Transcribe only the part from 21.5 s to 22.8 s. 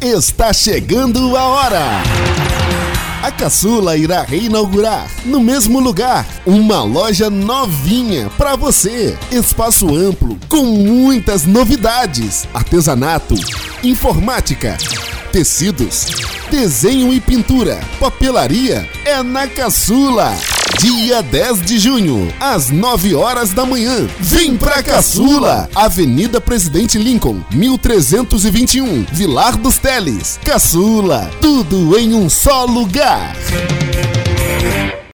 de junho, às